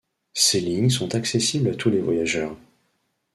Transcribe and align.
Ces 0.33 0.59
lignes 0.59 0.89
sont 0.89 1.13
accessibles 1.13 1.69
à 1.69 1.75
tous 1.75 1.91
les 1.91 2.01
voyageurs. 2.01 2.57